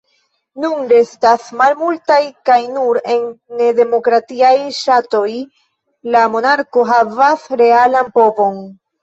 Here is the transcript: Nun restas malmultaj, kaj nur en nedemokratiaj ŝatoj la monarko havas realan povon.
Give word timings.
Nun 0.61 0.87
restas 0.91 1.43
malmultaj, 1.59 2.17
kaj 2.49 2.57
nur 2.77 2.99
en 3.17 3.27
nedemokratiaj 3.59 4.55
ŝatoj 4.79 5.23
la 6.17 6.25
monarko 6.39 6.89
havas 6.95 7.47
realan 7.65 8.13
povon. 8.19 8.61